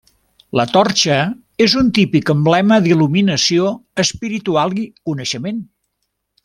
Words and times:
La 0.59 0.63
torxa 0.77 1.17
és 1.65 1.75
un 1.81 1.91
típic 1.99 2.33
emblema 2.35 2.81
d'il·luminació 2.87 3.69
espiritual 4.07 4.75
i 4.87 4.91
coneixement. 5.11 5.65